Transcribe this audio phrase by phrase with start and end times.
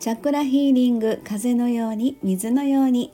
[0.00, 3.12] チャクラヒーリング風のように水のように。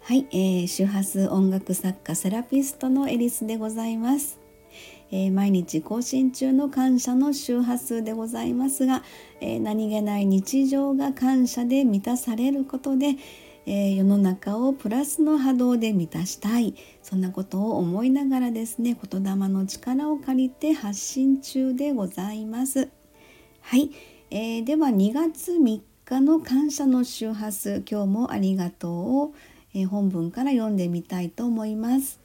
[0.00, 4.40] はい、えー、周波数音楽作家セラピストのエリスでございます、
[5.12, 9.04] えー、毎日更新中の感謝の周波数でございますが、
[9.40, 13.14] えー、何気ない日常が感謝で満たされることで、
[13.64, 16.74] え世の中をプラスの波動で満たしたい。
[17.02, 22.88] そんなことを思いながらですね言霊の力を借りて発信中でございます。
[23.60, 23.90] はい、
[24.30, 29.34] えー、では2月3日の感謝の周波数今日もありがとうを、
[29.72, 32.18] えー、本文から読んでみたいと思います、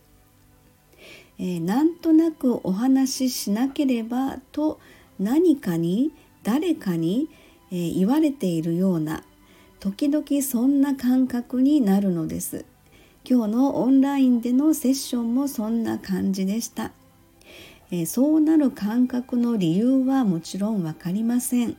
[1.38, 4.80] えー、なんとなくお話ししなければと
[5.20, 7.30] 何かに誰かに、
[7.72, 9.24] え言われているような
[9.80, 12.66] 時々そんな感覚になるのです。
[13.24, 16.92] 今日のオンラインでのセッションもそんな感じでした、
[17.92, 21.78] えー、そうなる感覚の理由はもちろん分かりません。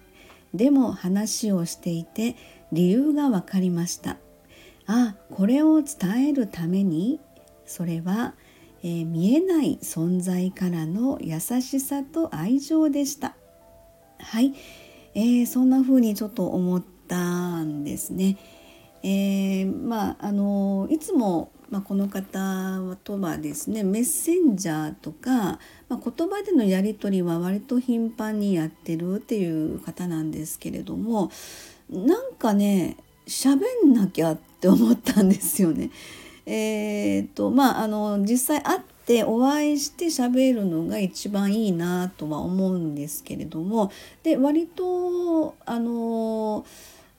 [0.55, 2.37] でも話をしていて
[2.73, 4.19] 理由が分かりました。
[4.87, 7.21] あこれを伝えるために
[7.65, 8.35] それは、
[8.83, 13.37] えー、見えない存在からの優しさと愛情でした。
[14.19, 14.55] はい、
[15.15, 18.37] えー、そんな風にちょっと思ったんですね。
[19.03, 31.33] えー、まああのいつも、まあ、この方とはですねメッセンジャーとか、まあ、言葉でのやり取りは割と頻繁にやってるっていう方なんですけれども
[31.89, 35.91] なんかね喋んなきゃって思ったんですよね。
[36.45, 43.91] えーとまあ、あの実際会ってお会いして喋るのが一番いいなとは思うんですけれども
[44.23, 46.67] で割とあの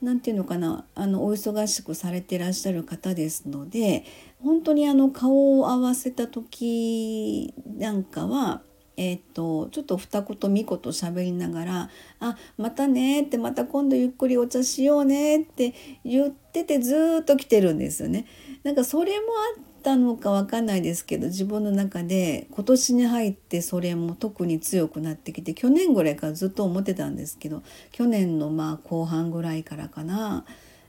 [0.04, 4.04] 何て言うのかなあのお忙しくされてらっしゃる方ですので
[4.42, 8.62] 本当にあの顔を合わせた時なんかは
[8.96, 15.74] えーと、ちょっと二言三言喋りながら「あまたね」って「また今度ゆっくりお茶しようね」って
[16.06, 18.28] 言っててずっと来てるんですよね。
[18.63, 30.46] なんかそれもあったのかわかんないですけど自分の中で今年に入ってそれも特に強くなってきて去年ぐらいからずっと思ってたんですけど去年のまあ後半ぐらいからかな。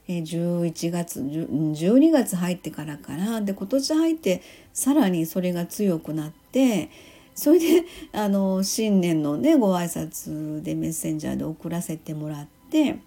[0.07, 4.43] 11月12月入ってからかなで今年入って
[4.75, 6.91] さらにそれが強くなって
[7.35, 12.99] それであの新年のねご挨拶でメッセンジャーで送らせてもらって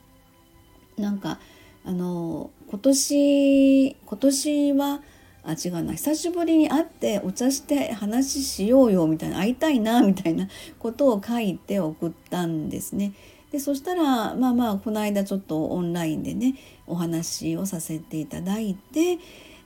[0.97, 1.39] なんか
[1.87, 5.01] あの今年今年は
[5.45, 10.49] あ違うな久しぶりに会ってお茶して話しようよみたいな会いたいなみたいな
[10.79, 13.13] ことを書いて送ったんですね。
[13.53, 16.55] でそしたらまあまあこの間ちょっとオンラインでね
[16.87, 19.19] お話をさせていただいて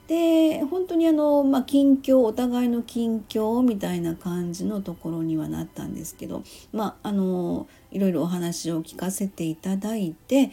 [0.06, 10.52] で本当にあの、まあ、近況お互いの近況みたいな感じのところにはなったんですけどまああのいろいろお話を聞かせていただいて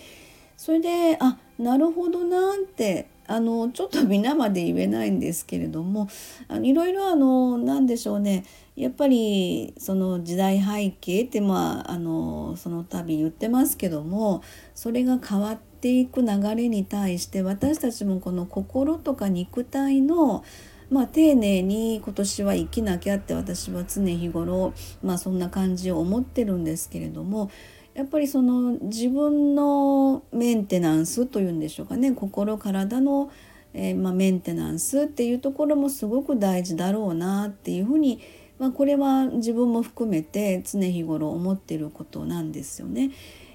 [0.58, 6.10] それであなるほどなってあのちょっと皆まで言えないんですけれども
[6.48, 8.44] あのいろいろあの何でしょうね。
[8.76, 14.42] やっぱりその時代背景ってまああのその度言ってますけども
[14.74, 20.46] それが変わっていく流れに対して私たちもこの心とか肉体の
[20.90, 27.52] まあ、丁寧に今年は生きなきゃって私は常日頃、まあ、そんな感じを思ってるんですけれども
[28.00, 33.30] やっぱりその自分のメンテナンスというんでしょうかね心体の、
[33.74, 38.22] えー、まあ、メンテナンスっていうところもすごく大事だろうなっていうふうに、
[38.58, 43.12] まあ、これは自分も含めて常日頃思ってることなんですよね。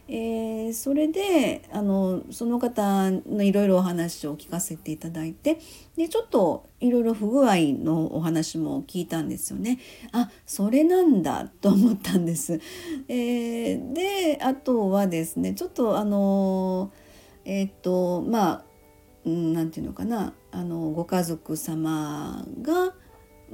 [0.06, 5.58] えー、それであのその方のいろいろお話を聞かせていただいて
[5.96, 9.78] でちょっといろいろ不具合のお話も聞いたんですよね。
[10.12, 12.60] あそれなんだと思ったんです。
[13.08, 16.92] えー、であとはですねちょっとあの
[17.46, 18.64] えっ、とまあ
[19.24, 22.94] 何て言うのかなあのご家族様が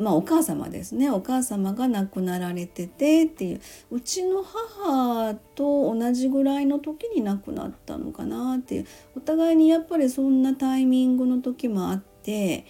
[0.00, 1.10] まあ、お母様ですね。
[1.10, 3.60] お母様が亡くなられててっていう。
[3.90, 8.86] うちの母と同じぐらいの時に亡くなったのかなっていう。
[9.16, 12.64] お互いにやっぱりそんなタイミングの時もあって、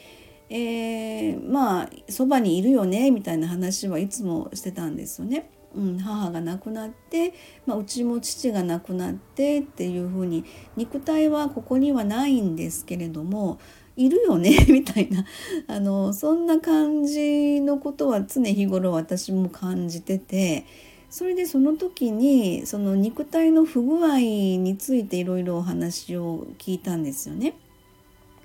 [0.48, 5.50] えー、まあそばにいるよねみたいな話はいつもしてたんですよね。
[5.76, 7.32] うん、母が亡くなって、
[7.64, 10.44] まあ、うちも父が亡くなってっていうふうに
[10.76, 13.60] 肉体はここにはないんですけれども
[14.00, 15.26] いるよね みたいな
[15.66, 20.64] あのそんな感じのことは常日頃私も感じてて
[21.10, 27.54] それでその時にその肉体の不具合についていろいろお話を聞いたんですよね。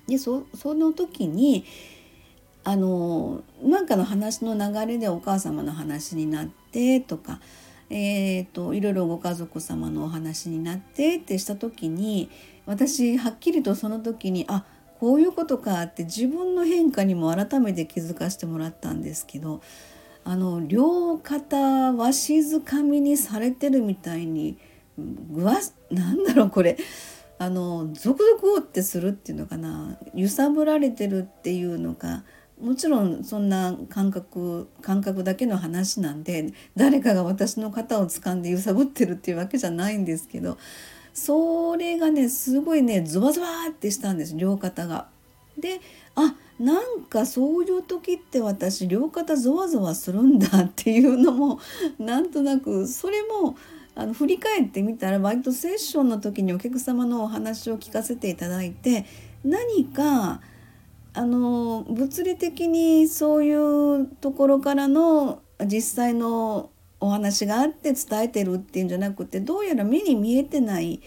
[0.08, 1.64] でその時に
[2.64, 7.40] あのなんかの話の流れでお母様の話になってとか、
[7.90, 12.30] えーと、いろいろご家族様のお話になってってした時に
[12.66, 14.66] 私はっきりとその時にあ
[15.06, 19.62] こういうことかって自分の変化にも改めて気づかせてもらったんですけど
[20.24, 24.58] あの両肩わしづかみにされてるみたいに
[24.98, 25.60] ぐわ
[25.92, 26.80] なんだろうこれ。
[27.38, 30.00] あのゾクゾクってするっていうのかな。
[30.16, 32.24] 揺さぶられてるっていうのか。
[32.60, 40.58] もちろんそんな感覚感覚だけの話なんで誰かが私の肩を掴んで揺さぶってるっていうわけじゃないんですけど
[41.16, 45.08] それがねすごいねゾワゾワってしたんです両肩が。
[45.58, 45.80] で
[46.16, 51.60] あなんかそういう時って私両肩ゾワゾワするんだっていうのも
[51.98, 53.56] なんとなくそれも
[53.96, 59.06] あの振り返ってみたら割とセッションの時にお客様のお話を聞かせていただいて
[59.46, 60.42] 何か
[61.14, 66.70] あの物理的にそういうところからの実際の
[67.06, 71.02] お話があって伝えてるっていうんじゃなくてどうやら目に見えてない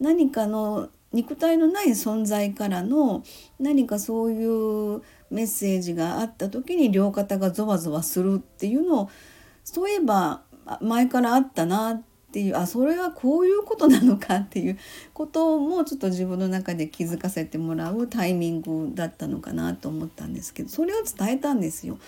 [0.00, 3.22] 何かの肉体のない存在からの
[3.60, 9.10] 何かそういうメッセージがあった時に両肩がゾワゾワするっていうのを
[9.64, 10.42] そういえば
[10.80, 12.02] 前からあったなっ
[12.32, 14.78] ていうあそれはこういうことなのかっていう
[15.12, 21.98] こともちょっと自分の中で気づかせてもらうタイミングだったのかなと思ったんですけどそれを伝えたんですよ。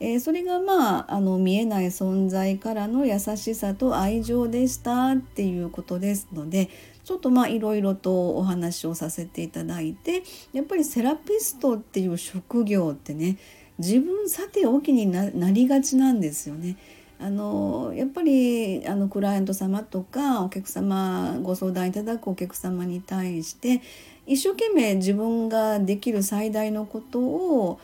[0.00, 6.70] えー、それがまああの見えない存在からの優しさと愛情でしたっていうことですので
[7.04, 10.22] ちょっとまあいろいろとお話をさせていただいて
[10.52, 13.38] やっぱりセラピストっていう職業ってね
[13.78, 16.76] 自分さておきになりがちなんですよね。
[17.20, 23.82] あのやっぱりあのクライアント様とかお客様ご相談いただくお客様に対して
[24.24, 27.80] 一生懸命自分ができる最大のことを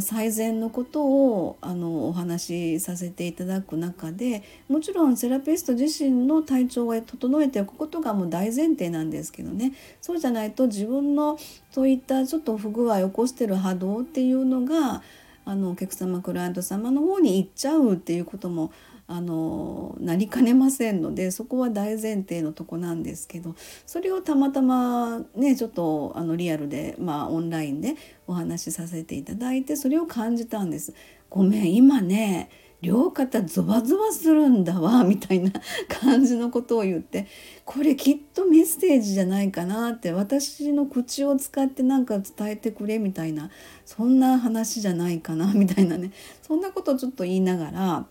[0.00, 9.72] 最善のことをあのお話しさせていただく中でもちろんセラピスト自身の体調を整えておくことがもう大前提なんですけどね。
[10.00, 11.38] そうじゃないと自分の
[11.70, 15.02] そういったちょっと不具合を起こしてる波動っていうのが
[15.44, 18.72] あのお客様クライアント様の方に行っちゃうっていうことも
[19.08, 23.54] あのなりかねませんのでそこは大前提のとこなんですけど
[23.86, 27.94] それをたまたまねちょっとあのリアルでまあオンラインで
[28.26, 30.92] お話しさせていただいてそれを感じたんです。
[31.30, 32.50] ごめん今ね
[32.82, 35.50] 両肩ゾワゾワするんだわ みたいな
[35.88, 37.26] 感じのことを言って
[37.64, 43.50] これきっとメッセージじゃないかなって私の口を使って何か伝えてくれみたいな
[43.84, 46.10] そんな話じゃないかなみたいなね
[46.42, 48.06] そんなことをちょっと言いながら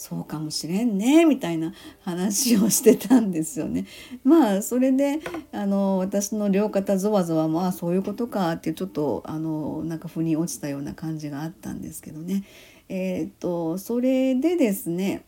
[0.00, 3.84] そうかもしれんねみたいな話をしてたんですよね。
[4.24, 5.20] まあそれで
[5.52, 12.44] あの私の両肩ゾワゾワもあそういうことかってちょっとあのなんか腑に落ちたような感じがあったんですけどね。
[12.88, 15.22] えー、っとそれでですね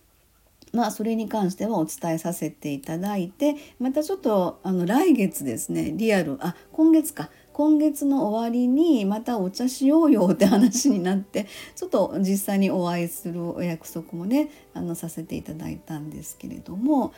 [0.73, 11.47] まあそれに関してはお伝えさせていただいてまたちょっとあの来月ですねリアルあ今月か今月の終わりにまたお茶しようよって話になって
[11.77, 17.13] ちょっと実際にお会いするお約束もねあのさせていただいたんですけれども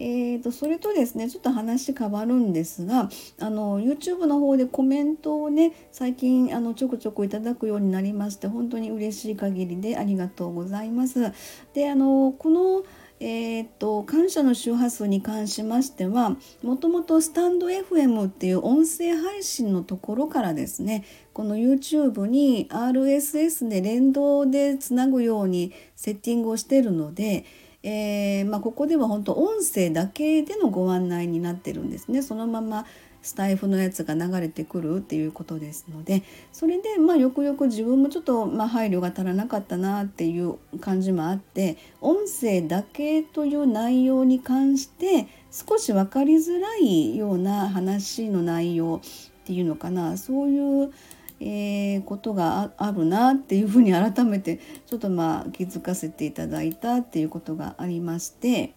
[0.00, 11.32] えーと、それとですねちょっと話変わるんですがあの YouTube の方でコメントをね最近あのちょくちょくいただくようになりまして本当に嬉しい限りでありがとうございます。
[11.74, 12.84] であのこの
[13.20, 27.44] えーと、感謝の周波数に関しましてはもともとスタンド FM っていう音声配信のところからですねこの YouTube に RSS で連動でつなぐようにセッティングをしてるので、
[27.82, 32.22] えー、まあ、ここでは本当音声だけでのご案内になってるんですね。
[32.22, 32.86] そのまま
[33.28, 50.16] スタイフのやつが流れてくるっていうことですのでそれでまあよくよく自分もちょっとまあ配慮が足らなかったなっていう感じもあって音声だけという内容に関して少し分かりづらいような話の内容っていうのかな。
[50.16, 50.92] そういう
[51.40, 58.74] えー、ことがあるなっていうふうに改めてちょっとまあ気づかせていただいたっていうことがありまして。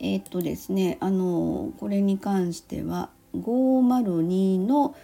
[0.00, 4.94] えー、っとですねあのこれに関しては502の、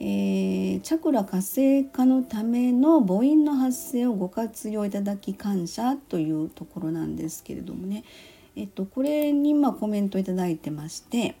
[0.00, 8.04] えー、チャクラ活性化のための母音の発声をご活用いただき感謝というところなんですけれどもね、
[8.56, 11.36] えっと、これにまコメントいただいてまして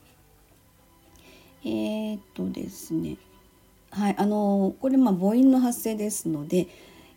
[1.64, 3.16] えー、っとですね
[3.90, 6.68] はい、あのこれま母音の発声ですので、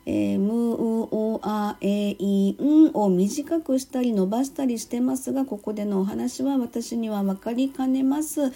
[0.06, 8.50] えー、むうおあえいんを短くしたり伸ばしたりしてますがここでのお話は私には分かりかねます、え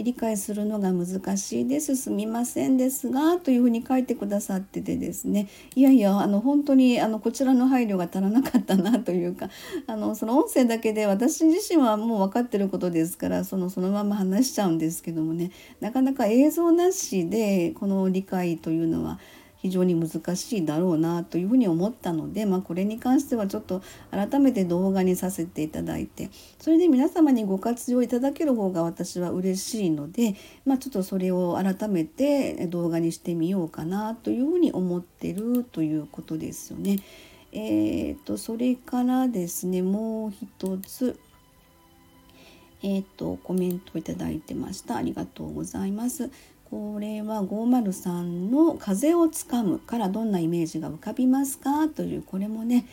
[0.00, 1.96] ー、理解するのが難しいです。
[1.96, 5.48] すみませんですがというふうに書いてくださっててですね。
[5.74, 9.50] いやいやあの本当にあのこちらの配慮が足らなかったなというか
[9.86, 15.50] あのその音声だけで私自身はもう分かってることですからそのそのまま話しちゃうんですけどもね。
[15.80, 19.18] なかなか映像なしでこの理解というのは
[19.64, 23.80] 非常に難しいだろうなというふうに思ったので、まあ、これに関してはちょっと
[24.10, 26.28] 改めて動画にさせていただいて
[26.58, 30.34] それで皆様にご活用いただける方が私は嬉しいので、
[30.66, 36.98] まあ、ちょっとそれを改めて動画にしてみようかなというふうに思ってるということですよね。
[37.52, 41.18] えーと、それからですねもう一つ
[42.82, 46.30] えっ、ー、とコメントいただいてましたありがとうございます
[46.70, 51.88] これは503の「風をつかむ」からどんなイメージが浮かびますか？
[51.88, 52.86] というこれもね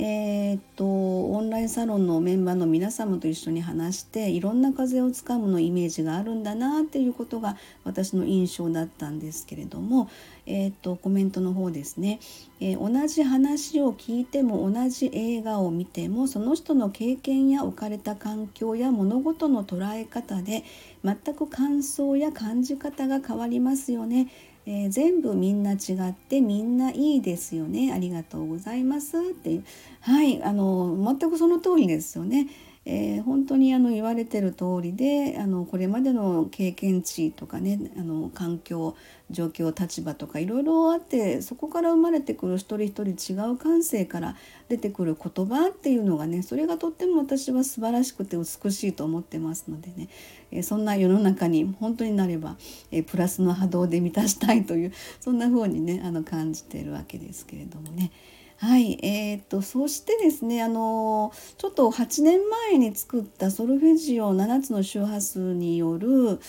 [0.00, 10.08] えー、っとオンラインサロンのメンバーの皆様と一緒に話していろんな風をつかむのイメージがあるんだなっていうことが私の印象だったんですけれども、
[10.46, 12.20] えー、っとコメントの方ですね、
[12.60, 20.62] えー、同じ話を聞いても同じ映画を見てもその人の経験や置かれた環境や物事の捉え方で
[21.04, 24.28] 全く感想や感じ方が変わりますよね。
[24.70, 27.90] えー、全部みんな違ってみんないいですよね。
[27.90, 29.16] ありがとうございます。
[29.18, 29.62] って。
[30.02, 30.42] はい。
[30.42, 32.48] あの全くその通りですよね。
[32.90, 38.96] えー、本当にあの言われてる通りであのこれまでの経験値とかねあの環境
[39.30, 44.36] 状況立場とかいろいろあってそこから生まれてくる一人一人違う感性から
[44.70, 50.08] 出てくる言葉っていうのがねそれがとっても私は素晴らしくて美しいと思ってますのでね、
[50.50, 52.56] えー、そんな世の中に本当になれば、
[52.90, 58.10] えー、プラスの波動で満たしたいというそんな風にねあの感じてるわけですけれどもね。
[58.60, 62.40] はい、えーと、そしてですねあのちょっと8年
[62.72, 66.40] 前に作ったソルフェジオ7つの周波数による、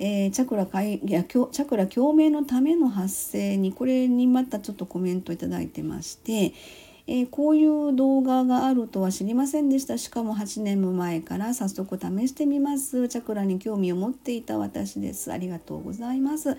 [0.00, 6.52] えー、チャクラいやチャクラ共鳴のための発生にこれにまたちょっとコメント頂いてまして、
[7.06, 9.98] えー、こういう動画があるとは知りませんでした。
[9.98, 13.08] しかも8年も前から早速試してみます。
[13.08, 15.32] チャクラに興味を持っていた私です。
[15.32, 16.56] ありがとうございます。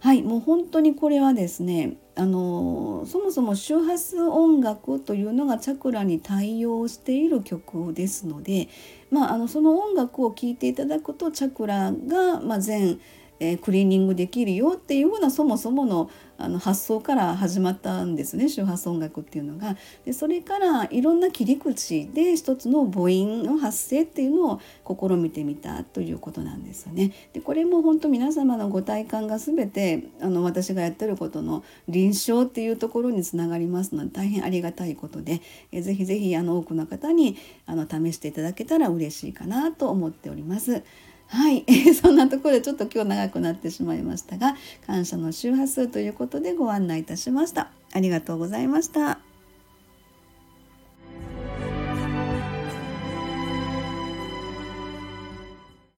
[0.00, 8.68] はいもう本当にこれはですねあのそもそも周波数音楽というのがチャクラに対応している曲ですので、
[9.10, 13.00] まあ、あのその音楽を聴いていただくとチャクラが、まあ、全
[13.40, 19.76] えー、クリーニングできるよっていうふうなそもそものあの発想から始まったんですね周波数音楽っていうのが。
[20.04, 27.12] でそれからいろんな切り口で一つの母音の発声っていうのを試みてみたということなんですよね。
[27.32, 35.40] でこれも本当皆様のご体感が全てあの私がやってることの臨床っていうところにつながりますので大変ありがたいことで、
[35.72, 40.84] えー、ぜひぜひあの多くの方にあの試していただけたら嬉しいかなと思っております。
[41.28, 44.56] はい、 そんなところでちょっと今日長くなってしまいましたが
[44.86, 47.70] 感謝の周波数ということでご案内いたしました。
[47.92, 49.27] ありがとうございました。